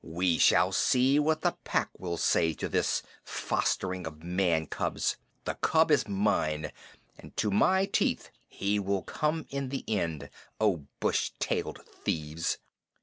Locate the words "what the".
1.19-1.55